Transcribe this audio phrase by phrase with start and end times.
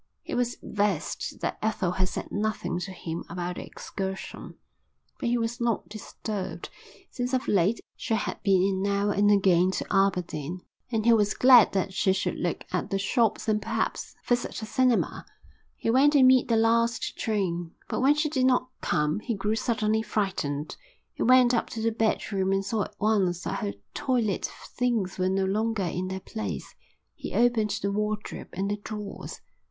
[0.23, 4.55] He was vexed that Ethel had said nothing to him about the excursion,
[5.19, 6.71] but he was not disturbed,
[7.11, 10.61] since of late she had been in now and again to Aberdeen,
[10.91, 14.65] and he was glad that she should look at the shops and perhaps visit a
[14.65, 15.23] cinema.
[15.75, 19.53] He went to meet the last train, but when she did not come he grew
[19.55, 20.77] suddenly frightened.
[21.13, 25.29] He went up to the bedroom and saw at once that her toilet things were
[25.29, 26.73] no longer in their place.
[27.13, 29.41] He opened the wardrobe and the drawers.